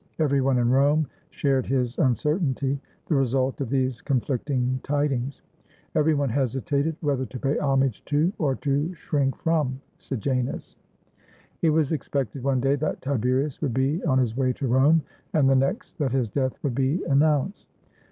Every 0.17 0.41
one 0.41 0.57
in 0.57 0.71
Rome 0.71 1.05
shared 1.29 1.67
his 1.67 1.99
uncertainty, 1.99 2.79
the 3.05 3.13
result 3.13 3.61
of 3.61 3.69
these 3.69 4.01
conflicting 4.01 4.79
tidings. 4.81 5.43
Every 5.93 6.15
one 6.15 6.29
hesitated 6.29 6.95
whether 7.01 7.23
to 7.27 7.39
pay 7.39 7.59
homage 7.59 8.03
to, 8.05 8.33
or 8.39 8.55
to 8.55 8.95
shrink 8.95 9.35
from 9.35 9.79
Sejanus." 9.99 10.75
It 11.61 11.69
was 11.69 11.91
expected 11.91 12.41
one 12.43 12.59
day 12.61 12.73
that 12.77 13.03
Tiberius 13.03 13.61
would 13.61 13.75
be 13.75 14.03
on 14.03 14.17
his 14.17 14.35
way 14.35 14.53
to 14.53 14.65
Rome, 14.65 15.03
and 15.33 15.47
the 15.47 15.55
next 15.55 15.99
that 15.99 16.13
his 16.13 16.29
death 16.29 16.57
would 16.63 16.73
be 16.73 17.03
an 17.03 17.19
nounced. 17.19 17.67